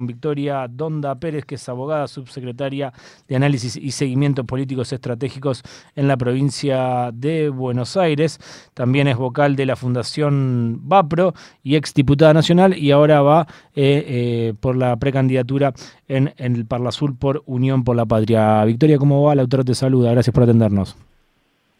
Victoria 0.00 0.68
Donda 0.68 1.16
Pérez, 1.16 1.44
que 1.44 1.56
es 1.56 1.68
abogada 1.68 2.06
subsecretaria 2.06 2.92
de 3.26 3.34
Análisis 3.34 3.76
y 3.76 3.90
Seguimiento 3.90 4.44
Políticos 4.44 4.92
Estratégicos 4.92 5.64
en 5.96 6.06
la 6.06 6.16
provincia 6.16 7.10
de 7.12 7.48
Buenos 7.48 7.96
Aires. 7.96 8.38
También 8.74 9.08
es 9.08 9.16
vocal 9.16 9.56
de 9.56 9.66
la 9.66 9.74
Fundación 9.74 10.78
VAPRO 10.82 11.34
y 11.64 11.74
exdiputada 11.74 12.32
nacional 12.32 12.78
y 12.78 12.92
ahora 12.92 13.22
va 13.22 13.48
eh, 13.74 14.04
eh, 14.06 14.54
por 14.60 14.76
la 14.76 14.96
precandidatura 14.98 15.74
en, 16.06 16.32
el 16.36 16.64
Parla 16.64 16.92
Sur 16.92 17.18
por 17.18 17.42
Unión 17.46 17.82
por 17.82 17.96
la 17.96 18.06
Patria. 18.06 18.64
Victoria, 18.66 18.98
¿cómo 18.98 19.24
va? 19.24 19.34
La 19.34 19.42
autora 19.42 19.64
te 19.64 19.74
saluda. 19.74 20.12
Gracias 20.12 20.32
por 20.32 20.44
atendernos. 20.44 20.96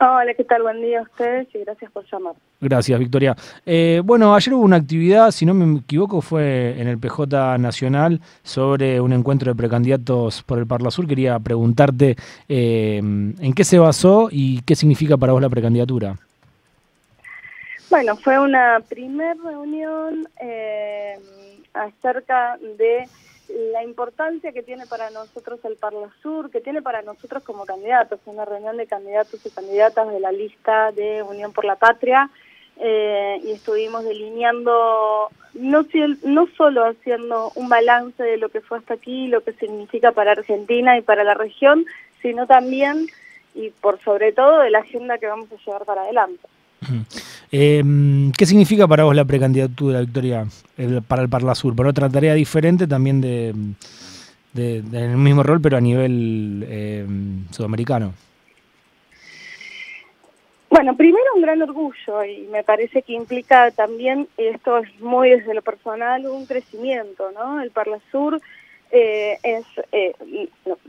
Hola, 0.01 0.33
¿qué 0.35 0.45
tal? 0.45 0.63
Buen 0.63 0.81
día 0.81 1.01
a 1.01 1.03
ustedes 1.03 1.49
y 1.53 1.59
gracias 1.59 1.91
por 1.91 2.05
llamar. 2.09 2.35
Gracias, 2.61 3.01
Victoria. 3.01 3.35
Eh, 3.67 4.01
bueno, 4.05 4.33
ayer 4.33 4.55
hubo 4.55 4.63
una 4.63 4.77
actividad, 4.77 5.33
si 5.33 5.45
no 5.45 5.55
me 5.55 5.81
equivoco, 5.81 6.21
fue 6.21 6.81
en 6.81 6.87
el 6.87 6.99
PJ 6.99 7.59
Nacional 7.59 8.21
sobre 8.45 9.01
un 9.01 9.13
encuentro 9.13 9.51
de 9.51 9.57
precandidatos 9.57 10.45
por 10.45 10.61
el 10.61 10.69
Parla 10.69 10.93
Sur. 10.93 11.09
Quería 11.09 11.41
preguntarte 11.41 12.15
eh, 12.49 12.99
en 12.99 13.53
qué 13.57 13.65
se 13.65 13.81
basó 13.81 14.29
y 14.31 14.63
qué 14.63 14.77
significa 14.77 15.17
para 15.17 15.33
vos 15.33 15.43
la 15.43 15.49
precandidatura. 15.49 16.15
Bueno, 17.91 18.17
fue 18.17 18.39
una 18.39 18.81
primer 18.89 19.37
reunión 19.39 20.29
eh, 20.41 21.19
acerca 21.75 22.57
de 22.79 23.09
la 23.49 23.83
importancia 23.83 24.53
que 24.53 24.63
tiene 24.63 24.87
para 24.87 25.11
nosotros 25.11 25.61
el 25.65 25.77
Parla 25.77 26.11
Sur, 26.23 26.51
que 26.51 26.61
tiene 26.61 26.83
para 26.83 27.03
nosotros 27.03 27.43
como 27.43 27.65
candidatos, 27.65 28.21
una 28.27 28.45
reunión 28.45 28.77
de 28.77 28.87
candidatos 28.87 29.45
y 29.45 29.51
candidatas 29.51 30.09
de 30.11 30.21
la 30.21 30.33
lista 30.33 30.93
de 30.93 31.23
Unión 31.23 31.53
por 31.53 31.65
la 31.65 31.77
Patria, 31.77 32.31
eh, 32.81 33.41
y 33.43 33.51
estuvimos 33.51 34.05
delineando, 34.05 35.29
no, 35.55 35.87
no 36.23 36.47
solo 36.57 36.87
haciendo 36.87 37.51
un 37.57 37.69
balance 37.69 38.23
de 38.23 38.37
lo 38.37 38.51
que 38.51 38.61
fue 38.61 38.79
hasta 38.79 38.95
aquí, 38.95 39.27
lo 39.27 39.43
que 39.43 39.53
significa 39.55 40.13
para 40.13 40.33
Argentina 40.33 40.97
y 40.97 41.03
para 41.03 41.25
la 41.25 41.35
región, 41.35 41.87
sino 42.23 42.47
también, 42.47 43.07
y 43.55 43.71
por 43.71 44.01
sobre 44.01 44.33
todo, 44.33 44.61
de 44.61 44.71
la 44.71 44.81
agenda 44.81 45.19
que 45.19 45.27
vamos 45.27 45.49
a 45.51 45.57
llevar 45.57 45.85
para 45.85 46.03
adelante. 46.03 46.47
Eh, 47.51 47.83
¿Qué 48.37 48.47
significa 48.47 48.87
para 48.87 49.05
vos 49.05 49.17
la 49.17 49.25
precandidatura, 49.25 50.01
Victoria, 50.01 50.47
para 51.07 51.23
el 51.23 51.29
Parla 51.29 51.55
Sur? 51.55 51.75
Por 51.75 51.87
otra 51.87 52.09
tarea 52.09 52.35
diferente 52.35 52.87
también 52.87 53.21
de, 53.21 53.55
del 54.53 55.17
mismo 55.17 55.43
rol, 55.43 55.61
pero 55.61 55.77
a 55.77 55.81
nivel 55.81 56.65
eh, 56.69 57.07
sudamericano. 57.51 58.13
Bueno, 60.71 60.95
primero 60.97 61.25
un 61.35 61.43
gran 61.43 61.63
orgullo 61.63 62.25
y 62.25 62.47
me 62.53 62.63
parece 62.63 63.03
que 63.03 63.15
implica 63.15 63.71
también, 63.71 64.29
y 64.37 64.45
esto 64.45 64.79
es 64.79 65.01
muy 65.01 65.31
desde 65.31 65.55
lo 65.55 65.63
personal, 65.63 66.27
un 66.27 66.45
crecimiento, 66.45 67.33
¿no? 67.33 67.61
El 67.61 67.71
Parla 67.71 67.99
Sur 68.13 68.41
eh, 68.91 69.39
es, 69.43 69.65
eh, 69.93 70.15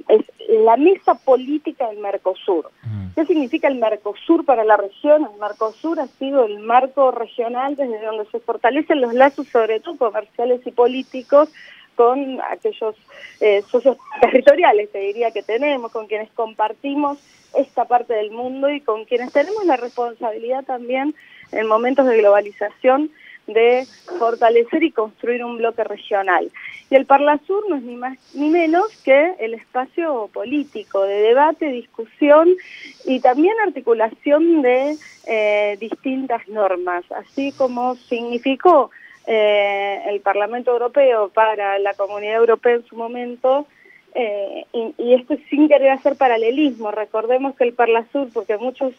es 0.08 0.22
la 0.50 0.78
mesa 0.78 1.16
política 1.16 1.90
del 1.90 2.00
Mercosur. 2.00 2.72
Mm. 2.84 3.14
¿Qué 3.16 3.26
significa 3.26 3.68
el 3.68 3.76
Mercosur 3.76 4.46
para 4.46 4.64
la 4.64 4.78
región? 4.78 5.28
El 5.32 5.40
Mercosur 5.40 6.00
ha 6.00 6.08
sido 6.08 6.46
el 6.46 6.60
marco 6.60 7.12
regional 7.12 7.76
desde 7.76 8.02
donde 8.02 8.26
se 8.32 8.40
fortalecen 8.40 9.02
los 9.02 9.14
lazos, 9.14 9.48
sobre 9.48 9.80
todo 9.80 9.98
comerciales 9.98 10.66
y 10.66 10.72
políticos, 10.72 11.50
con 11.96 12.40
aquellos 12.50 12.96
eh, 13.42 13.62
socios 13.70 13.98
territoriales, 14.22 14.90
te 14.92 15.00
diría, 15.00 15.32
que 15.32 15.44
tenemos, 15.44 15.92
con 15.92 16.08
quienes 16.08 16.32
compartimos 16.32 17.18
esta 17.54 17.86
parte 17.86 18.14
del 18.14 18.32
mundo 18.32 18.70
y 18.70 18.80
con 18.80 19.06
quienes 19.06 19.34
tenemos 19.34 19.66
la 19.66 19.76
responsabilidad 19.76 20.64
también 20.64 21.14
en 21.52 21.68
momentos 21.68 22.06
de 22.08 22.18
globalización 22.18 23.12
de 23.54 23.86
fortalecer 24.18 24.84
y 24.84 24.92
construir 24.92 25.44
un 25.44 25.58
bloque 25.58 25.84
regional. 25.84 26.50
Y 26.90 26.96
el 26.96 27.06
Parla 27.06 27.40
Sur 27.46 27.70
no 27.70 27.76
es 27.76 27.84
ni 27.84 27.96
más 27.96 28.18
ni 28.34 28.50
menos 28.50 28.86
que 29.04 29.36
el 29.40 29.54
espacio 29.54 30.30
político 30.34 31.04
de 31.04 31.22
debate, 31.22 31.68
discusión 31.68 32.50
y 33.06 33.20
también 33.20 33.54
articulación 33.66 34.62
de 34.62 34.98
eh, 35.28 35.78
distintas 35.80 36.48
normas, 36.48 37.04
así 37.12 37.52
como 37.52 37.96
significó 37.96 38.90
eh, 39.28 40.02
el 40.08 40.22
Parlamento 40.22 40.72
Europeo 40.72 41.30
para 41.30 41.78
la 41.78 41.94
Comunidad 41.94 42.38
Europea 42.38 42.76
en 42.76 42.86
su 42.86 42.96
momento, 42.96 43.68
eh, 44.16 44.66
y, 44.74 44.96
y, 44.98 45.14
esto 45.14 45.36
sin 45.52 45.68
querer 45.68 45.92
hacer 45.92 46.16
paralelismo, 46.16 46.90
recordemos 46.90 47.56
que 47.56 47.66
el 47.66 47.74
Parla 47.74 48.06
Sur, 48.12 48.30
porque 48.34 48.58
muchos 48.58 48.94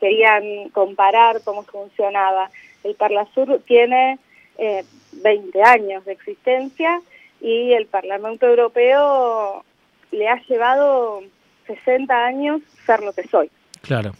querían 0.00 0.70
comparar 0.70 1.40
cómo 1.44 1.62
funcionaba, 1.62 2.50
el 2.84 2.94
Parla 2.94 3.26
Sur 3.34 3.60
tiene 3.66 4.18
eh, 4.58 4.84
20 5.22 5.62
años 5.62 6.04
de 6.04 6.12
existencia 6.12 7.00
y 7.40 7.72
el 7.72 7.86
Parlamento 7.86 8.46
Europeo 8.46 9.64
le 10.10 10.28
ha 10.28 10.40
llevado 10.46 11.22
60 11.66 12.14
años 12.14 12.60
ser 12.86 13.02
lo 13.02 13.12
que 13.12 13.26
soy. 13.28 13.50
Claro. 13.80 14.12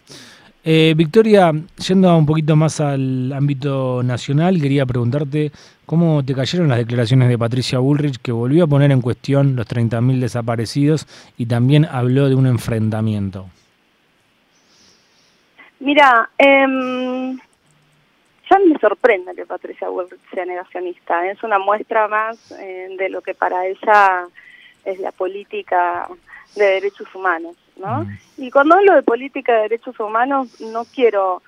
Eh, 0.65 0.95
Victoria, 0.97 1.53
yendo 1.87 2.17
un 2.17 2.25
poquito 2.25 2.55
más 2.55 2.81
al 2.81 3.33
ámbito 3.33 4.03
nacional, 4.03 4.61
quería 4.61 4.87
preguntarte 4.87 5.51
cómo 5.87 6.25
te 6.25 6.35
cayeron 6.35 6.69
las 6.69 6.79
declaraciones 6.79 7.29
de 7.29 7.37
Patricia 7.37 7.81
Bullrich, 7.81 8.19
que 8.23 8.31
volvió 8.31 8.65
a 8.65 8.69
poner 8.69 8.93
en 8.93 9.01
cuestión 9.01 9.57
los 9.57 9.67
30.000 9.67 10.21
desaparecidos 10.21 11.07
y 11.37 11.47
también 11.47 11.85
habló 11.85 12.29
de 12.29 12.37
un 12.37 12.47
enfrentamiento. 12.47 13.49
Mira, 15.81 16.31
eh, 16.39 17.37
ya 18.53 18.59
me 18.59 18.79
sorprende 18.79 19.35
que 19.35 19.47
Patricia 19.47 19.89
Bullrich 19.89 20.21
sea 20.33 20.45
negacionista. 20.45 21.27
Es 21.31 21.43
una 21.43 21.59
muestra 21.59 22.09
más 22.09 22.53
eh, 22.53 22.95
de 22.99 23.09
lo 23.09 23.23
que 23.23 23.35
para 23.35 23.67
ella 23.67 24.27
es 24.85 24.99
la 24.99 25.13
política 25.13 26.09
de 26.57 26.65
derechos 26.65 27.15
humanos, 27.15 27.57
¿no? 27.77 28.07
Y 28.37 28.51
cuando 28.51 28.77
hablo 28.77 28.95
de 28.95 29.03
política 29.03 29.55
de 29.55 29.63
derechos 29.63 29.99
humanos, 29.99 30.61
no 30.61 30.85
quiero 30.85 31.43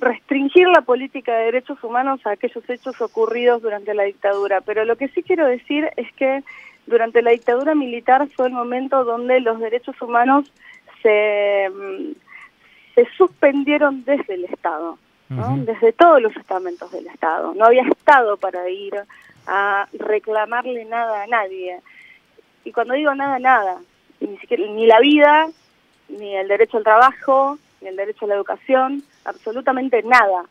restringir 0.00 0.68
la 0.68 0.82
política 0.82 1.36
de 1.36 1.44
derechos 1.46 1.82
humanos 1.82 2.20
a 2.26 2.32
aquellos 2.32 2.68
hechos 2.68 3.00
ocurridos 3.00 3.62
durante 3.62 3.94
la 3.94 4.04
dictadura, 4.04 4.60
pero 4.60 4.84
lo 4.84 4.96
que 4.96 5.08
sí 5.08 5.22
quiero 5.22 5.46
decir 5.46 5.88
es 5.96 6.12
que 6.12 6.42
durante 6.86 7.22
la 7.22 7.30
dictadura 7.30 7.74
militar 7.74 8.28
fue 8.28 8.48
el 8.48 8.52
momento 8.52 9.04
donde 9.04 9.40
los 9.40 9.58
derechos 9.60 10.00
humanos 10.02 10.52
se, 11.02 11.70
mm, 11.70 12.12
se 12.94 13.06
suspendieron 13.16 14.04
desde 14.04 14.34
el 14.34 14.44
Estado 14.44 14.98
desde 15.28 15.92
todos 15.92 16.22
los 16.22 16.34
estamentos 16.36 16.90
del 16.90 17.06
Estado. 17.06 17.54
No 17.54 17.66
había 17.66 17.82
Estado 17.82 18.36
para 18.36 18.68
ir 18.70 18.94
a 19.46 19.88
reclamarle 19.92 20.84
nada 20.84 21.22
a 21.22 21.26
nadie. 21.26 21.80
Y 22.64 22.72
cuando 22.72 22.94
digo 22.94 23.14
nada, 23.14 23.38
nada, 23.38 23.78
ni, 24.20 24.36
siquiera, 24.38 24.64
ni 24.66 24.86
la 24.86 25.00
vida, 25.00 25.48
ni 26.08 26.36
el 26.36 26.48
derecho 26.48 26.78
al 26.78 26.84
trabajo, 26.84 27.58
ni 27.80 27.88
el 27.88 27.96
derecho 27.96 28.24
a 28.24 28.28
la 28.28 28.34
educación, 28.34 29.02
absolutamente 29.24 30.02
nada. 30.02 30.44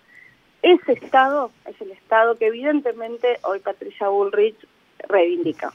Ese 0.61 0.94
Estado 0.94 1.51
es 1.65 1.79
el 1.81 1.91
Estado 1.91 2.38
que 2.38 2.47
evidentemente 2.47 3.39
hoy 3.44 3.59
Patricia 3.59 4.07
Bullrich 4.09 4.57
reivindica. 5.07 5.71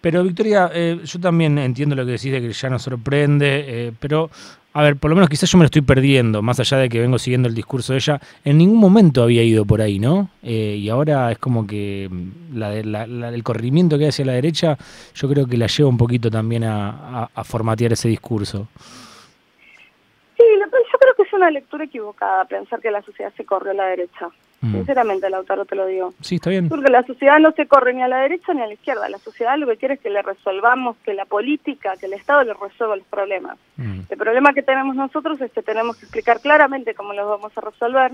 Pero 0.00 0.22
Victoria, 0.22 0.70
eh, 0.74 1.00
yo 1.02 1.20
también 1.20 1.56
entiendo 1.58 1.94
lo 1.94 2.04
que 2.04 2.12
decís 2.12 2.32
de 2.32 2.40
que 2.40 2.52
ya 2.52 2.68
nos 2.68 2.82
sorprende, 2.82 3.64
eh, 3.66 3.92
pero 3.98 4.30
a 4.76 4.82
ver, 4.82 4.96
por 4.96 5.08
lo 5.08 5.14
menos 5.14 5.30
quizás 5.30 5.48
yo 5.48 5.56
me 5.56 5.62
lo 5.62 5.66
estoy 5.66 5.82
perdiendo, 5.82 6.42
más 6.42 6.58
allá 6.58 6.78
de 6.78 6.88
que 6.88 7.00
vengo 7.00 7.16
siguiendo 7.16 7.48
el 7.48 7.54
discurso 7.54 7.92
de 7.92 8.00
ella, 8.00 8.20
en 8.44 8.58
ningún 8.58 8.78
momento 8.78 9.22
había 9.22 9.44
ido 9.44 9.64
por 9.64 9.80
ahí, 9.80 10.00
¿no? 10.00 10.30
Eh, 10.42 10.78
y 10.80 10.88
ahora 10.88 11.30
es 11.30 11.38
como 11.38 11.64
que 11.64 12.08
mm, 12.10 12.58
la, 12.58 12.74
el 12.74 13.42
corrimiento 13.44 13.96
que 13.96 14.04
hay 14.04 14.08
hacia 14.08 14.24
la 14.24 14.32
derecha, 14.32 14.76
yo 15.14 15.28
creo 15.28 15.46
que 15.46 15.56
la 15.56 15.68
lleva 15.68 15.88
un 15.88 15.96
poquito 15.96 16.28
también 16.28 16.64
a, 16.64 17.30
a 17.32 17.44
formatear 17.44 17.92
ese 17.92 18.08
discurso. 18.08 18.66
Sí, 20.36 20.42
yo 20.42 20.98
creo 20.98 21.14
que 21.16 21.22
es 21.22 21.32
una 21.32 21.52
lectura 21.52 21.84
equivocada 21.84 22.44
pensar 22.46 22.80
que 22.80 22.90
la 22.90 23.02
sociedad 23.02 23.32
se 23.36 23.44
corre 23.44 23.70
a 23.70 23.74
la 23.74 23.86
derecha. 23.86 24.28
Mm. 24.64 24.72
Sinceramente, 24.72 25.28
Lautaro, 25.28 25.64
te 25.64 25.76
lo 25.76 25.86
digo. 25.86 26.14
Sí, 26.20 26.36
está 26.36 26.50
bien. 26.50 26.68
Porque 26.68 26.90
la 26.90 27.02
sociedad 27.02 27.38
no 27.38 27.52
se 27.52 27.66
corre 27.66 27.92
ni 27.92 28.02
a 28.02 28.08
la 28.08 28.18
derecha 28.18 28.54
ni 28.54 28.62
a 28.62 28.66
la 28.66 28.72
izquierda. 28.72 29.08
La 29.08 29.18
sociedad 29.18 29.58
lo 29.58 29.66
que 29.66 29.76
quiere 29.76 29.94
es 29.94 30.00
que 30.00 30.10
le 30.10 30.22
resolvamos, 30.22 30.96
que 31.04 31.12
la 31.14 31.26
política, 31.26 31.96
que 31.98 32.06
el 32.06 32.14
Estado 32.14 32.44
le 32.44 32.54
resuelva 32.54 32.96
los 32.96 33.06
problemas. 33.06 33.58
Mm. 33.76 34.00
El 34.08 34.18
problema 34.18 34.52
que 34.54 34.62
tenemos 34.62 34.96
nosotros 34.96 35.40
es 35.40 35.52
que 35.52 35.62
tenemos 35.62 35.96
que 35.96 36.06
explicar 36.06 36.40
claramente 36.40 36.94
cómo 36.94 37.12
los 37.12 37.28
vamos 37.28 37.52
a 37.56 37.60
resolver 37.60 38.12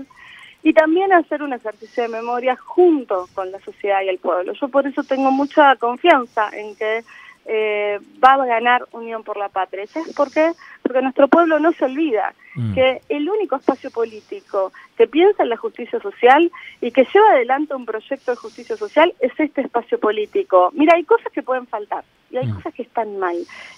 y 0.63 0.73
también 0.73 1.11
hacer 1.11 1.41
un 1.41 1.53
ejercicio 1.53 2.03
de 2.03 2.09
memoria 2.09 2.55
junto 2.55 3.27
con 3.33 3.51
la 3.51 3.59
sociedad 3.61 4.01
y 4.03 4.09
el 4.09 4.19
pueblo. 4.19 4.53
Yo 4.53 4.67
por 4.67 4.85
eso 4.85 5.03
tengo 5.03 5.31
mucha 5.31 5.75
confianza 5.77 6.49
en 6.53 6.75
que 6.75 7.03
eh, 7.45 7.99
va 8.23 8.33
a 8.33 8.45
ganar 8.45 8.87
Unión 8.91 9.23
por 9.23 9.37
la 9.37 9.49
Patria. 9.49 9.87
¿Sabes 9.87 10.13
por 10.13 10.31
qué? 10.31 10.51
Porque 10.83 11.01
nuestro 11.01 11.27
pueblo 11.27 11.59
no 11.59 11.71
se 11.73 11.85
olvida 11.85 12.33
mm. 12.55 12.73
que 12.73 13.01
el 13.09 13.29
único 13.29 13.55
espacio 13.55 13.89
político 13.91 14.71
que 14.95 15.07
piensa 15.07 15.43
en 15.43 15.49
la 15.49 15.57
justicia 15.57 15.99
social 15.99 16.51
y 16.81 16.91
que 16.91 17.07
lleva 17.11 17.31
adelante 17.31 17.75
un 17.75 17.85
proyecto 17.85 18.31
de 18.31 18.37
justicia 18.37 18.77
social 18.77 19.13
es 19.19 19.31
este 19.37 19.61
espacio 19.61 19.99
político. 19.99 20.71
Mira, 20.73 20.95
hay 20.95 21.03
cosas 21.03 21.31
que 21.31 21.43
pueden 21.43 21.67
faltar 21.67 22.03
y 22.29 22.37
hay 22.37 22.47
mm. 22.47 22.55
cosas 22.55 22.73
que 22.73 22.83
están 22.83 23.17
mal. 23.17 23.35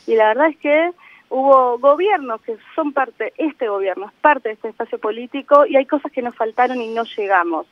Y 0.08 0.16
la 0.16 0.28
verdad 0.30 0.48
es 0.48 0.58
que 0.58 0.92
hubo 1.30 1.80
gobiernos 1.80 2.42
que 2.42 2.58
son 2.76 2.94
parte, 2.94 3.34
este 3.38 3.68
gobierno 3.68 4.08
es 4.08 4.14
parte 4.22 4.50
de 4.50 4.56
este 4.56 4.70
espacio 4.70 5.00
político 5.00 5.66
y 5.66 5.78
hay 5.78 5.86
cosas 5.86 6.12
que 6.12 6.22
nos 6.22 6.36
faltaron 6.36 6.80
y 6.82 6.94
no 6.94 7.04
llegamos. 7.06 7.66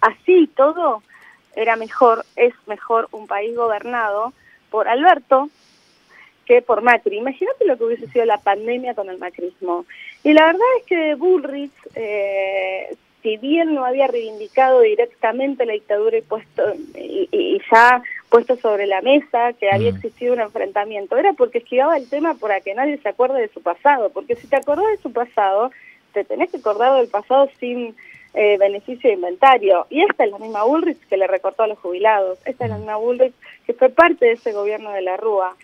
Así 0.00 0.50
todo, 0.54 1.02
era 1.54 1.76
mejor, 1.76 2.26
es 2.36 2.52
mejor 2.66 3.08
un 3.12 3.26
país 3.26 3.56
gobernado 3.56 4.34
por 4.70 4.88
Alberto 4.88 5.48
que 6.46 6.62
por 6.62 6.80
Macri. 6.80 7.18
Imagínate 7.18 7.66
lo 7.66 7.76
que 7.76 7.84
hubiese 7.84 8.06
sido 8.08 8.24
la 8.24 8.38
pandemia 8.38 8.94
con 8.94 9.10
el 9.10 9.18
macrismo. 9.18 9.84
Y 10.22 10.32
la 10.32 10.46
verdad 10.46 10.66
es 10.78 10.86
que 10.86 11.14
Bullrich, 11.16 11.72
eh, 11.94 12.96
si 13.22 13.36
bien 13.36 13.74
no 13.74 13.84
había 13.84 14.06
reivindicado 14.06 14.80
directamente 14.80 15.66
la 15.66 15.72
dictadura 15.72 16.16
y, 16.16 16.22
puesto, 16.22 16.62
y, 16.94 17.60
ya 17.70 18.00
puesto 18.30 18.56
sobre 18.56 18.86
la 18.86 19.02
mesa 19.02 19.52
que 19.54 19.68
había 19.70 19.90
mm. 19.90 19.96
existido 19.96 20.34
un 20.34 20.40
enfrentamiento, 20.40 21.16
era 21.16 21.32
porque 21.32 21.58
esquivaba 21.58 21.96
el 21.96 22.08
tema 22.08 22.34
para 22.34 22.60
que 22.60 22.74
nadie 22.74 22.98
se 22.98 23.08
acuerde 23.08 23.40
de 23.40 23.48
su 23.48 23.60
pasado, 23.60 24.10
porque 24.10 24.36
si 24.36 24.46
te 24.46 24.56
acordás 24.56 24.86
de 24.88 25.02
su 25.02 25.12
pasado, 25.12 25.72
te 26.12 26.24
tenés 26.24 26.50
que 26.50 26.58
acordar 26.58 26.96
del 26.96 27.08
pasado 27.08 27.48
sin 27.58 27.96
eh, 28.36 28.58
beneficio 28.58 29.08
de 29.08 29.16
inventario. 29.16 29.86
Y 29.88 30.02
esta 30.02 30.24
es 30.24 30.30
la 30.30 30.38
misma 30.38 30.62
Bullrich 30.64 31.00
que 31.08 31.16
le 31.16 31.26
recortó 31.26 31.62
a 31.62 31.66
los 31.66 31.78
jubilados, 31.78 32.38
esta 32.44 32.64
es 32.64 32.70
la 32.70 32.76
mm. 32.76 32.80
misma 32.80 32.96
Bullrich 32.96 33.32
que 33.66 33.72
fue 33.72 33.88
parte 33.88 34.26
de 34.26 34.32
ese 34.32 34.52
gobierno 34.52 34.90
de 34.92 35.02
la 35.02 35.16
Rúa. 35.16 35.56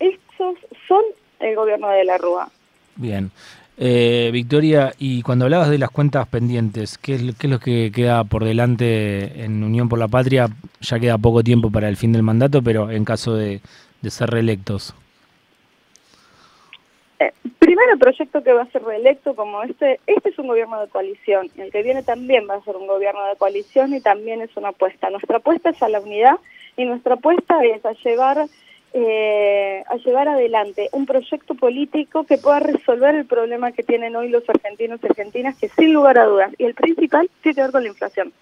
Estos 0.00 0.56
son 0.88 1.02
el 1.40 1.54
gobierno 1.54 1.88
de 1.90 2.04
la 2.04 2.18
Rúa. 2.18 2.48
Bien. 2.96 3.30
Eh, 3.78 4.30
Victoria, 4.32 4.94
y 4.98 5.20
cuando 5.20 5.44
hablabas 5.44 5.68
de 5.68 5.76
las 5.76 5.90
cuentas 5.90 6.26
pendientes, 6.28 6.96
¿qué 6.96 7.16
es, 7.16 7.22
¿qué 7.38 7.46
es, 7.46 7.50
lo 7.50 7.60
que 7.60 7.92
queda 7.94 8.24
por 8.24 8.42
delante 8.44 9.44
en 9.44 9.62
Unión 9.62 9.90
por 9.90 9.98
la 9.98 10.08
Patria? 10.08 10.48
Ya 10.80 10.98
queda 10.98 11.18
poco 11.18 11.44
tiempo 11.44 11.70
para 11.70 11.90
el 11.90 11.98
fin 11.98 12.12
del 12.12 12.22
mandato, 12.22 12.62
pero 12.62 12.90
en 12.90 13.04
caso 13.04 13.34
de, 13.34 13.60
ser 14.08 14.30
reelectos. 14.30 14.94
Eh, 17.18 17.32
primero, 17.76 17.92
el 17.92 17.98
proyecto 17.98 18.42
que 18.42 18.54
va 18.54 18.62
a 18.62 18.70
ser 18.70 18.82
reelecto 18.84 19.36
como 19.36 19.62
este, 19.62 20.00
este 20.06 20.30
es 20.30 20.38
un 20.38 20.46
gobierno 20.46 20.80
de 20.80 20.88
coalición, 20.88 21.50
el 21.58 21.70
que 21.70 21.82
viene 21.82 22.02
también 22.02 22.46
va 22.48 22.54
a 22.54 22.62
ser 22.62 22.74
un 22.74 22.86
gobierno 22.86 23.22
de 23.26 23.36
coalición 23.36 23.92
y 23.92 24.00
también 24.00 24.40
es 24.40 24.56
una 24.56 24.68
apuesta. 24.68 25.10
Nuestra 25.10 25.38
apuesta 25.38 25.68
es 25.68 25.82
a 25.82 25.90
la 25.90 26.00
unidad 26.00 26.38
y 26.78 26.86
nuestra 26.86 27.14
apuesta 27.14 27.62
es 27.64 27.84
a 27.84 27.92
llevar 27.92 28.46
eh, 28.94 29.84
a 29.90 29.96
llevar 29.96 30.26
adelante 30.26 30.88
un 30.92 31.04
proyecto 31.04 31.54
político 31.54 32.24
que 32.24 32.38
pueda 32.38 32.60
resolver 32.60 33.14
el 33.14 33.26
problema 33.26 33.72
que 33.72 33.82
tienen 33.82 34.16
hoy 34.16 34.30
los 34.30 34.48
argentinos 34.48 35.00
y 35.02 35.06
argentinas, 35.08 35.58
que 35.58 35.68
sin 35.68 35.92
lugar 35.92 36.18
a 36.18 36.24
dudas, 36.24 36.54
y 36.56 36.64
el 36.64 36.72
principal 36.72 37.28
tiene 37.42 37.56
que 37.56 37.62
ver 37.62 37.72
con 37.72 37.82
la 37.82 37.90
inflación. 37.90 38.32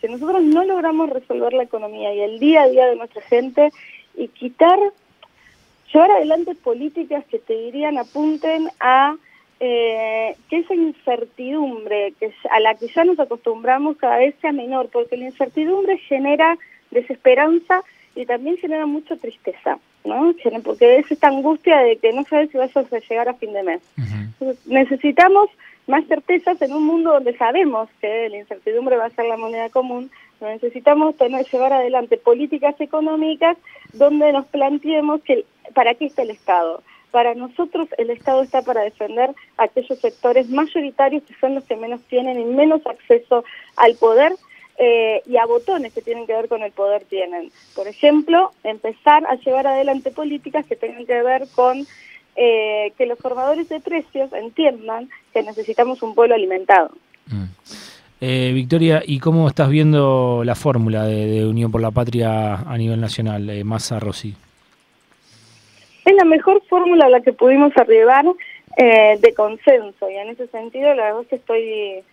Si 0.00 0.06
nosotros 0.06 0.40
no 0.44 0.62
logramos 0.64 1.10
resolver 1.10 1.52
la 1.52 1.64
economía 1.64 2.14
y 2.14 2.20
el 2.20 2.38
día 2.38 2.62
a 2.62 2.68
día 2.68 2.86
de 2.86 2.94
nuestra 2.94 3.22
gente 3.22 3.72
y 4.16 4.28
quitar, 4.28 4.78
llevar 5.92 6.10
adelante 6.10 6.54
políticas 6.54 7.24
que 7.26 7.38
te 7.38 7.54
dirían 7.54 7.98
apunten 7.98 8.68
a 8.80 9.16
eh, 9.60 10.36
que 10.48 10.58
esa 10.58 10.74
incertidumbre 10.74 12.14
que 12.20 12.32
a 12.50 12.60
la 12.60 12.74
que 12.76 12.86
ya 12.88 13.04
nos 13.04 13.18
acostumbramos 13.18 13.96
cada 13.96 14.18
vez 14.18 14.34
sea 14.40 14.52
menor, 14.52 14.88
porque 14.88 15.16
la 15.16 15.26
incertidumbre 15.26 15.98
genera 15.98 16.56
desesperanza 16.90 17.82
y 18.14 18.24
también 18.24 18.56
genera 18.58 18.86
mucha 18.86 19.16
tristeza, 19.16 19.78
¿no? 20.04 20.34
Porque 20.62 20.98
es 20.98 21.10
esta 21.10 21.28
angustia 21.28 21.78
de 21.78 21.96
que 21.96 22.12
no 22.12 22.24
sabes 22.24 22.50
si 22.50 22.58
vas 22.58 22.76
a 22.76 22.82
llegar 22.82 23.28
a 23.28 23.34
fin 23.34 23.52
de 23.52 23.62
mes. 23.62 23.80
necesitamos 24.66 25.50
más 25.88 26.06
certezas 26.06 26.60
en 26.62 26.72
un 26.72 26.84
mundo 26.84 27.14
donde 27.14 27.36
sabemos 27.36 27.88
que 28.00 28.28
la 28.28 28.38
incertidumbre 28.38 28.96
va 28.96 29.06
a 29.06 29.10
ser 29.10 29.24
la 29.24 29.36
moneda 29.36 29.70
común, 29.70 30.10
necesitamos 30.40 31.16
tener, 31.16 31.46
llevar 31.46 31.72
adelante 31.72 32.16
políticas 32.16 32.80
económicas 32.80 33.56
donde 33.92 34.32
nos 34.32 34.46
planteemos 34.46 35.22
que 35.22 35.44
para 35.74 35.94
qué 35.94 36.06
está 36.06 36.22
el 36.22 36.30
Estado. 36.30 36.82
Para 37.10 37.34
nosotros 37.34 37.88
el 37.96 38.10
Estado 38.10 38.42
está 38.42 38.62
para 38.62 38.82
defender 38.82 39.34
aquellos 39.56 39.98
sectores 39.98 40.48
mayoritarios 40.50 41.22
que 41.24 41.34
son 41.40 41.54
los 41.54 41.64
que 41.64 41.76
menos 41.76 42.02
tienen 42.02 42.38
y 42.38 42.44
menos 42.44 42.86
acceso 42.86 43.44
al 43.76 43.94
poder 43.94 44.32
eh, 44.78 45.22
y 45.26 45.36
a 45.36 45.46
botones 45.46 45.92
que 45.92 46.02
tienen 46.02 46.26
que 46.26 46.34
ver 46.34 46.48
con 46.48 46.62
el 46.62 46.72
poder 46.72 47.04
tienen. 47.04 47.50
Por 47.74 47.88
ejemplo, 47.88 48.52
empezar 48.62 49.26
a 49.26 49.34
llevar 49.36 49.66
adelante 49.66 50.10
políticas 50.10 50.66
que 50.66 50.76
tengan 50.76 51.04
que 51.06 51.22
ver 51.22 51.48
con 51.54 51.86
eh, 52.36 52.92
que 52.96 53.06
los 53.06 53.18
formadores 53.18 53.68
de 53.68 53.80
precios 53.80 54.32
entiendan 54.32 55.10
que 55.32 55.42
necesitamos 55.42 56.02
un 56.02 56.14
pueblo 56.14 56.36
alimentado. 56.36 56.92
Mm. 57.26 57.46
Eh, 58.20 58.50
Victoria, 58.52 59.02
¿y 59.06 59.20
cómo 59.20 59.46
estás 59.48 59.68
viendo 59.70 60.42
la 60.44 60.54
fórmula 60.54 61.04
de, 61.04 61.46
Unión 61.46 61.70
por 61.70 61.80
la 61.80 61.90
Patria 61.90 62.54
a 62.54 62.76
nivel 62.76 63.00
nacional, 63.00 63.48
eh, 63.48 63.62
Massa 63.64 64.00
Rossi? 64.00 64.34
Es 66.04 66.14
la 66.14 66.24
mejor 66.24 66.62
fórmula 66.68 67.06
a 67.06 67.10
la 67.10 67.20
que 67.20 67.32
pudimos 67.32 67.76
arribar 67.76 68.24
de 68.76 69.34
consenso 69.34 70.08
y 70.08 70.14
en 70.14 70.28
ese 70.28 70.46
sentido 70.46 70.94
la 70.94 71.06
verdad 71.06 71.22
es 71.22 71.28
que 71.28 71.36
estoy 71.36 72.04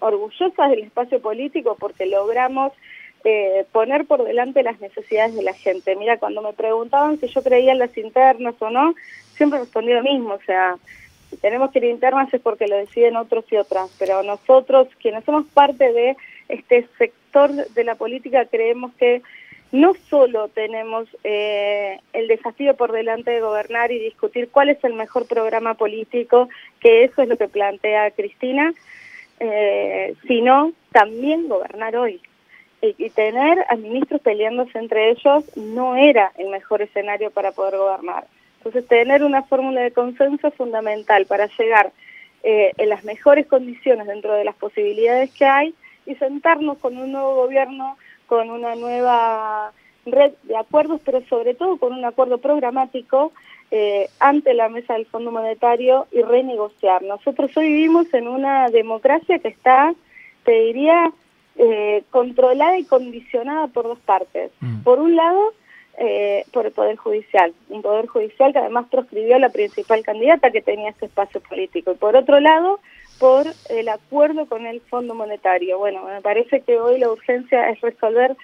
orgullosas 0.00 0.70
del 0.70 0.84
espacio 0.84 1.20
político 1.20 1.76
porque 1.78 2.06
logramos 2.06 2.72
eh, 3.24 3.66
poner 3.72 4.06
por 4.06 4.24
delante 4.24 4.62
las 4.62 4.80
necesidades 4.80 5.34
de 5.34 5.42
la 5.42 5.52
gente. 5.52 5.96
Mira, 5.96 6.18
cuando 6.18 6.40
me 6.40 6.52
preguntaban 6.52 7.18
si 7.18 7.26
yo 7.26 7.42
creía 7.42 7.72
en 7.72 7.80
las 7.80 7.96
internas 7.98 8.54
o 8.60 8.70
no, 8.70 8.94
siempre 9.34 9.58
respondí 9.58 9.92
lo 9.92 10.02
mismo, 10.02 10.34
o 10.34 10.42
sea, 10.46 10.76
tenemos 11.40 11.70
que 11.70 11.78
ir 11.78 11.84
internas 11.86 12.32
es 12.32 12.40
porque 12.40 12.68
lo 12.68 12.76
deciden 12.76 13.16
otros 13.16 13.44
y 13.50 13.56
otras, 13.56 13.90
pero 13.98 14.22
nosotros, 14.22 14.88
quienes 15.00 15.24
somos 15.24 15.46
parte 15.46 15.92
de 15.92 16.16
este 16.48 16.86
sector 16.98 17.50
de 17.50 17.84
la 17.84 17.94
política, 17.94 18.46
creemos 18.46 18.92
que 18.94 19.22
no 19.70 19.92
solo 20.08 20.48
tenemos 20.48 21.08
eh, 21.24 22.00
el 22.12 22.28
desafío 22.28 22.74
por 22.74 22.92
delante 22.92 23.30
de 23.30 23.40
gobernar 23.40 23.92
y 23.92 23.98
discutir 23.98 24.48
cuál 24.50 24.70
es 24.70 24.82
el 24.82 24.94
mejor 24.94 25.26
programa 25.26 25.74
político, 25.74 26.48
que 26.80 27.04
eso 27.04 27.22
es 27.22 27.28
lo 27.28 27.36
que 27.36 27.48
plantea 27.48 28.10
Cristina, 28.12 28.72
eh, 29.40 30.14
sino 30.26 30.72
también 30.92 31.48
gobernar 31.48 31.96
hoy. 31.96 32.20
Y, 32.80 33.10
tener 33.10 33.64
a 33.68 33.74
ministros 33.74 34.20
peleándose 34.20 34.78
entre 34.78 35.10
ellos 35.10 35.44
no 35.56 35.96
era 35.96 36.30
el 36.38 36.48
mejor 36.48 36.80
escenario 36.80 37.32
para 37.32 37.50
poder 37.50 37.76
gobernar. 37.76 38.28
Entonces, 38.58 38.86
tener 38.86 39.22
una 39.24 39.42
fórmula 39.42 39.80
de 39.80 39.92
consenso 39.92 40.48
es 40.48 40.54
fundamental 40.54 41.26
para 41.26 41.48
llegar 41.58 41.92
eh, 42.42 42.72
en 42.76 42.88
las 42.88 43.04
mejores 43.04 43.46
condiciones 43.46 44.06
dentro 44.06 44.32
de 44.32 44.44
las 44.44 44.54
posibilidades 44.56 45.30
que 45.32 45.44
hay 45.44 45.74
y 46.06 46.14
sentarnos 46.16 46.78
con 46.78 46.96
un 46.96 47.12
nuevo 47.12 47.34
gobierno, 47.34 47.96
con 48.26 48.50
una 48.50 48.74
nueva 48.74 49.72
red 50.06 50.32
de 50.44 50.56
acuerdos, 50.56 51.00
pero 51.04 51.22
sobre 51.28 51.54
todo 51.54 51.76
con 51.78 51.92
un 51.92 52.04
acuerdo 52.04 52.38
programático 52.38 53.32
eh, 53.70 54.08
ante 54.18 54.54
la 54.54 54.68
mesa 54.68 54.94
del 54.94 55.06
Fondo 55.06 55.30
Monetario 55.30 56.06
y 56.12 56.22
renegociar. 56.22 57.02
Nosotros 57.02 57.54
hoy 57.56 57.68
vivimos 57.68 58.12
en 58.14 58.26
una 58.26 58.68
democracia 58.68 59.38
que 59.38 59.48
está, 59.48 59.94
te 60.44 60.52
diría, 60.52 61.12
eh, 61.56 62.02
controlada 62.10 62.78
y 62.78 62.84
condicionada 62.84 63.66
por 63.66 63.84
dos 63.84 63.98
partes. 63.98 64.50
Mm. 64.60 64.82
Por 64.84 65.00
un 65.00 65.16
lado, 65.16 65.52
eh, 65.98 66.44
por 66.52 66.66
el 66.66 66.72
Poder 66.72 66.96
Judicial, 66.96 67.52
un 67.68 67.82
Poder 67.82 68.06
Judicial 68.06 68.52
que 68.52 68.58
además 68.58 68.86
proscribió 68.90 69.38
la 69.38 69.50
principal 69.50 70.02
candidata 70.02 70.50
que 70.50 70.62
tenía 70.62 70.90
este 70.90 71.06
espacio 71.06 71.40
político. 71.40 71.92
Y 71.92 71.96
por 71.96 72.16
otro 72.16 72.40
lado, 72.40 72.80
por 73.18 73.46
el 73.68 73.88
acuerdo 73.88 74.46
con 74.46 74.66
el 74.66 74.80
Fondo 74.80 75.14
Monetario. 75.14 75.78
Bueno, 75.78 76.04
me 76.04 76.20
parece 76.20 76.60
que 76.60 76.78
hoy 76.78 76.98
la 76.98 77.10
urgencia 77.10 77.68
es 77.70 77.80
resolver 77.80 78.36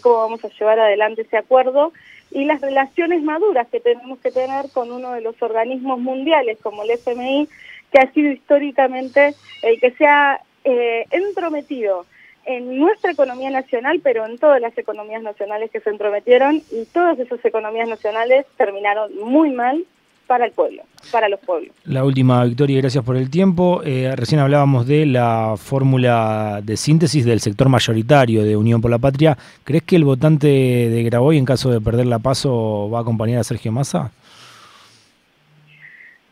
cómo 0.00 0.16
vamos 0.16 0.42
a 0.42 0.48
llevar 0.48 0.80
adelante 0.80 1.22
ese 1.22 1.36
acuerdo 1.36 1.92
y 2.30 2.44
las 2.44 2.60
relaciones 2.60 3.22
maduras 3.22 3.68
que 3.68 3.80
tenemos 3.80 4.18
que 4.18 4.30
tener 4.30 4.70
con 4.72 4.90
uno 4.90 5.12
de 5.12 5.20
los 5.20 5.40
organismos 5.42 5.98
mundiales 5.98 6.58
como 6.62 6.82
el 6.82 6.90
FMI, 6.90 7.48
que 7.92 7.98
ha 7.98 8.12
sido 8.12 8.30
históricamente 8.30 9.34
el 9.62 9.80
que 9.80 9.92
se 9.92 10.06
ha 10.06 10.40
eh, 10.64 11.04
entrometido 11.10 12.06
en 12.46 12.78
nuestra 12.78 13.12
economía 13.12 13.50
nacional, 13.50 14.00
pero 14.02 14.24
en 14.26 14.38
todas 14.38 14.60
las 14.60 14.76
economías 14.78 15.22
nacionales 15.22 15.70
que 15.70 15.80
se 15.80 15.90
entrometieron 15.90 16.62
y 16.70 16.84
todas 16.92 17.18
esas 17.18 17.44
economías 17.44 17.88
nacionales 17.88 18.46
terminaron 18.56 19.10
muy 19.18 19.50
mal 19.50 19.84
para 20.26 20.44
el 20.44 20.52
pueblo, 20.52 20.82
para 21.12 21.28
los 21.28 21.40
pueblos. 21.40 21.74
La 21.84 22.04
última, 22.04 22.44
Victoria, 22.44 22.80
gracias 22.80 23.04
por 23.04 23.16
el 23.16 23.30
tiempo. 23.30 23.82
Eh, 23.84 24.12
recién 24.16 24.40
hablábamos 24.40 24.86
de 24.86 25.06
la 25.06 25.54
fórmula 25.56 26.60
de 26.62 26.76
síntesis 26.76 27.24
del 27.24 27.40
sector 27.40 27.68
mayoritario 27.68 28.44
de 28.44 28.56
Unión 28.56 28.80
por 28.80 28.90
la 28.90 28.98
Patria. 28.98 29.36
¿Crees 29.64 29.84
que 29.84 29.96
el 29.96 30.04
votante 30.04 30.48
de 30.48 31.02
Graboy, 31.04 31.38
en 31.38 31.44
caso 31.44 31.70
de 31.70 31.80
perder 31.80 32.06
la 32.06 32.18
paso, 32.18 32.90
va 32.90 32.98
a 32.98 33.02
acompañar 33.02 33.40
a 33.40 33.44
Sergio 33.44 33.70
Massa? 33.72 34.10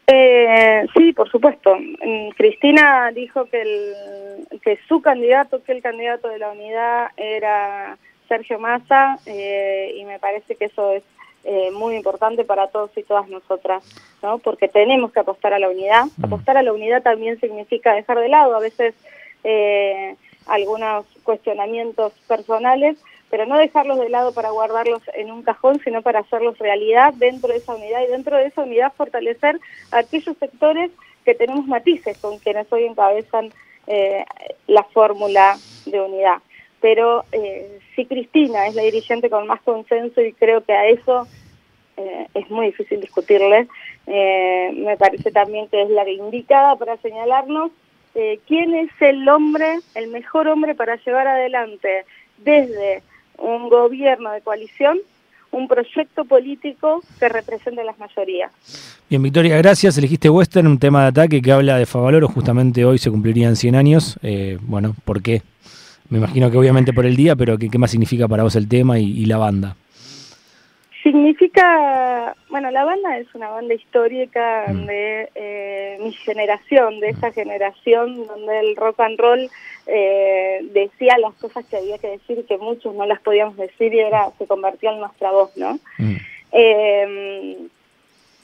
Eh, 0.07 0.87
sí, 0.97 1.13
por 1.13 1.31
supuesto. 1.31 1.77
Mm, 1.77 2.31
Cristina 2.37 3.11
dijo 3.15 3.47
que, 3.47 3.63
el, 3.63 4.61
que 4.61 4.79
su 4.89 5.01
candidato, 5.01 5.63
que 5.63 5.73
el 5.73 5.83
candidato 5.83 6.29
de 6.29 6.39
la 6.39 6.51
unidad 6.51 7.09
era 7.17 7.97
Sergio 8.29 8.59
Massa, 8.59 9.19
eh, 9.27 9.95
y 9.97 10.05
me 10.05 10.19
parece 10.19 10.57
que 10.57 10.67
eso 10.67 10.93
es 10.93 11.03
eh, 11.45 11.71
muy 11.73 11.95
importante 11.95 12.45
para 12.45 12.69
todos 12.69 12.91
y 12.97 13.03
todas 13.03 13.29
nosotras, 13.29 13.85
¿no? 14.23 14.39
Porque 14.39 14.69
tenemos 14.69 15.13
que 15.13 15.21
apostar 15.21 15.53
a 15.53 15.59
la 15.59 15.69
unidad. 15.69 16.05
Mm. 16.17 16.25
Apostar 16.27 16.57
a 16.57 16.63
la 16.63 16.73
unidad 16.73 17.03
también 17.03 17.39
significa 17.41 17.95
dejar 17.95 18.19
de 18.19 18.29
lado 18.29 18.57
a 18.57 18.61
veces 18.61 18.95
eh, 19.43 20.17
algunos 20.47 21.07
cuestionamientos 21.23 22.13
personales, 22.27 22.99
pero 23.31 23.47
no 23.47 23.59
dejarlos 23.59 23.99
de 23.99 24.09
lado 24.09 24.33
para 24.33 24.50
guardarlos 24.50 25.02
en 25.14 25.31
un 25.31 25.43
cajón, 25.43 25.81
sino 25.83 26.02
para 26.02 26.21
hacerlos 26.21 26.59
realidad 26.59 27.14
dentro 27.14 27.49
de 27.49 27.59
esa 27.59 27.75
unidad 27.75 28.02
y 28.02 28.11
dentro 28.11 28.37
de 28.37 28.47
esa 28.47 28.62
unidad 28.62 28.93
fortalecer 28.97 29.61
aquellos 29.90 30.37
sectores 30.38 30.90
que 31.25 31.35
tenemos 31.35 31.66
matices 31.66 32.19
con 32.19 32.38
quienes 32.38 32.73
hoy 32.73 32.85
encabezan 32.85 33.52
eh, 33.87 34.25
la 34.66 34.85
fórmula 34.85 35.57
de 35.87 36.00
unidad 36.00 36.38
pero 36.85 37.25
eh, 37.33 37.78
sí 37.97 38.04
Cristina 38.04 38.66
es 38.66 38.75
la 38.75 38.83
dirigente 38.83 39.31
con 39.31 39.47
más 39.47 39.62
consenso 39.62 40.21
y 40.21 40.35
creo 40.35 40.62
que 40.62 40.75
a 40.75 40.87
eso 40.87 41.26
eh, 41.97 42.26
es 42.35 42.50
muy 42.50 42.66
difícil 42.66 43.00
discutirle. 43.00 43.69
Eh, 44.07 44.71
me 44.76 44.95
parece 44.99 45.31
también 45.31 45.66
que 45.69 45.81
es 45.81 45.88
la 45.88 46.07
indicada 46.07 46.76
para 46.76 46.99
señalarnos 46.99 47.71
quién 48.47 48.75
es 48.75 48.90
el 49.00 49.26
hombre, 49.31 49.78
el 49.95 50.09
mejor 50.09 50.47
hombre 50.47 50.75
para 50.75 50.97
llevar 50.97 51.26
adelante 51.26 52.04
desde 52.37 53.02
un 53.38 53.69
gobierno 53.69 54.33
de 54.33 54.41
coalición 54.41 54.99
un 55.55 55.69
proyecto 55.69 56.25
político 56.25 57.00
que 57.19 57.29
represente 57.29 57.85
las 57.85 57.99
mayorías. 57.99 58.50
Bien, 59.09 59.23
Victoria, 59.23 59.57
gracias. 59.57 59.97
Elegiste 59.97 60.29
Western, 60.29 60.67
un 60.67 60.79
tema 60.79 61.03
de 61.03 61.09
ataque 61.09 61.41
que 61.41 61.53
habla 61.53 61.79
de 61.79 61.87
Favaloro. 61.87 62.29
Justamente 62.29 62.85
hoy 62.85 62.99
se 62.99 63.11
cumplirían 63.11 63.55
100 63.55 63.76
años. 63.76 64.19
bueno, 64.62 64.97
¿por 65.05 65.23
qué? 65.23 65.43
Me 66.11 66.19
imagino 66.19 66.50
que 66.50 66.59
obviamente 66.59 66.93
por 66.93 67.07
el 67.07 67.17
día, 67.17 67.35
pero 67.35 67.57
¿qué, 67.57 67.71
qué 67.71 67.79
más 67.79 67.91
significa 67.91 68.29
para 68.29 68.43
vos 68.43 68.57
el 68.57 68.69
tema 68.69 68.99
y, 68.99 69.25
la 69.25 69.38
banda? 69.38 69.76
Significa, 71.05 72.35
bueno, 72.49 72.71
la 72.71 72.83
banda 72.83 73.19
es 73.19 73.27
una 73.35 73.51
banda 73.51 73.75
histórica 73.75 74.65
mm. 74.69 74.87
de 74.87 75.31
eh, 75.35 75.99
mi 76.01 76.13
generación, 76.13 76.99
de 76.99 77.11
esa 77.11 77.31
generación 77.31 78.27
donde 78.27 78.61
el 78.61 78.75
rock 78.75 79.01
and 79.01 79.21
roll 79.21 79.51
eh, 79.87 80.61
decía 80.73 81.19
las 81.19 81.35
cosas 81.35 81.67
que 81.67 81.77
había 81.77 81.99
que 81.99 82.09
decir 82.09 82.47
que 82.47 82.57
muchos 82.57 82.95
no 82.95 83.05
las 83.05 83.21
podíamos 83.21 83.59
decir 83.59 83.93
y 83.93 84.01
era 84.01 84.31
se 84.39 84.47
convertía 84.47 84.93
en 84.93 85.01
nuestra 85.01 85.31
voz, 85.31 85.55
¿no? 85.59 85.79
Mm. 85.99 86.17
Eh, 86.53 87.59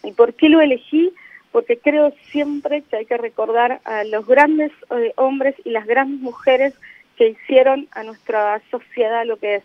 ¿Y 0.02 0.12
por 0.12 0.34
qué 0.34 0.50
lo 0.50 0.60
elegí? 0.60 1.14
Porque 1.52 1.78
creo 1.78 2.12
siempre 2.30 2.82
que 2.82 2.96
hay 2.96 3.06
que 3.06 3.16
recordar 3.16 3.80
a 3.84 4.04
los 4.04 4.26
grandes 4.26 4.70
hombres 5.16 5.54
y 5.64 5.70
las 5.70 5.86
grandes 5.86 6.20
mujeres 6.20 6.74
que 7.16 7.28
hicieron 7.28 7.88
a 7.92 8.02
nuestra 8.02 8.60
sociedad 8.70 9.24
lo 9.24 9.38
que 9.38 9.56
es. 9.56 9.62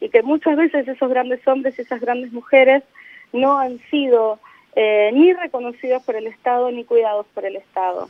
Y 0.00 0.08
que 0.08 0.22
muchas 0.22 0.56
veces 0.56 0.86
esos 0.86 1.08
grandes 1.08 1.46
hombres 1.46 1.78
y 1.78 1.82
esas 1.82 2.00
grandes 2.00 2.32
mujeres 2.32 2.82
no 3.32 3.58
han 3.58 3.78
sido 3.90 4.38
eh, 4.74 5.10
ni 5.12 5.32
reconocidos 5.32 6.02
por 6.02 6.16
el 6.16 6.26
Estado 6.26 6.70
ni 6.70 6.84
cuidados 6.84 7.26
por 7.34 7.44
el 7.44 7.56
Estado. 7.56 8.08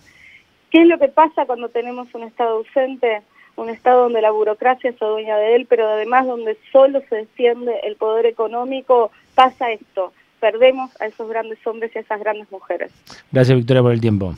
¿Qué 0.70 0.82
es 0.82 0.88
lo 0.88 0.98
que 0.98 1.08
pasa 1.08 1.46
cuando 1.46 1.68
tenemos 1.68 2.12
un 2.14 2.24
Estado 2.24 2.56
ausente? 2.56 3.22
Un 3.54 3.70
Estado 3.70 4.02
donde 4.02 4.20
la 4.20 4.32
burocracia 4.32 4.92
se 4.92 5.04
dueña 5.04 5.36
de 5.38 5.54
él, 5.54 5.66
pero 5.66 5.88
además 5.88 6.26
donde 6.26 6.58
solo 6.72 7.00
se 7.08 7.16
defiende 7.16 7.72
el 7.84 7.96
poder 7.96 8.26
económico, 8.26 9.10
pasa 9.34 9.70
esto. 9.70 10.12
Perdemos 10.40 10.90
a 11.00 11.06
esos 11.06 11.28
grandes 11.28 11.64
hombres 11.66 11.92
y 11.94 11.98
a 11.98 12.00
esas 12.02 12.20
grandes 12.20 12.50
mujeres. 12.50 12.92
Gracias, 13.32 13.56
Victoria, 13.56 13.82
por 13.82 13.92
el 13.92 14.00
tiempo. 14.00 14.34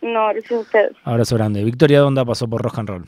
No, 0.00 0.28
gracias 0.28 0.52
a 0.52 0.58
ustedes. 0.58 0.92
Abrazo 1.04 1.36
grande. 1.36 1.62
Victoria 1.62 2.00
Donda 2.00 2.24
pasó 2.24 2.48
por 2.48 2.62
Rock 2.62 2.78
and 2.78 2.88
Roll. 2.88 3.04